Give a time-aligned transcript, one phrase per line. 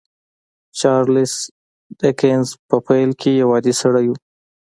[0.79, 1.33] چارليس
[1.99, 4.13] ډيکنز په پيل کې يو عادي سړی و.